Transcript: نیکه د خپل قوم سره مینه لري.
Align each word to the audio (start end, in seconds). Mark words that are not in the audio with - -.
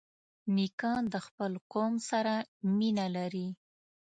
نیکه 0.55 0.93
د 1.13 1.15
خپل 1.25 1.51
قوم 1.71 1.93
سره 2.09 2.33
مینه 2.77 3.05
لري. 3.15 3.47